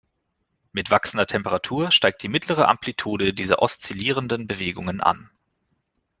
[0.71, 5.29] Mit wachsender Temperatur steigt die mittlere Amplitude dieser oszillierenden Bewegungen an.